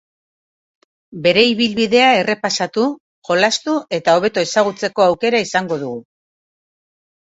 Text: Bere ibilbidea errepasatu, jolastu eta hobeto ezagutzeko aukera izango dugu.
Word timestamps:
Bere 1.25 1.41
ibilbidea 1.49 2.07
errepasatu, 2.21 2.85
jolastu 3.31 3.75
eta 3.99 4.17
hobeto 4.21 4.45
ezagutzeko 4.49 5.07
aukera 5.09 5.43
izango 5.49 5.79
dugu. 5.87 6.05